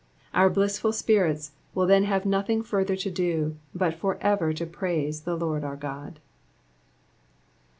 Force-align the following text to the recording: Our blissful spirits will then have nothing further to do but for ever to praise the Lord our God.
Our 0.33 0.49
blissful 0.49 0.93
spirits 0.93 1.51
will 1.75 1.85
then 1.85 2.05
have 2.05 2.25
nothing 2.25 2.63
further 2.63 2.95
to 2.95 3.11
do 3.11 3.57
but 3.75 3.93
for 3.93 4.17
ever 4.19 4.51
to 4.51 4.65
praise 4.65 5.21
the 5.21 5.35
Lord 5.35 5.63
our 5.63 5.75
God. 5.77 6.19